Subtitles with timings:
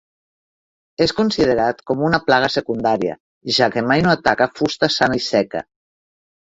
[1.05, 3.19] És considerat com una plaga secundària,
[3.61, 5.65] ja que mai no ataca fusta sana i seca.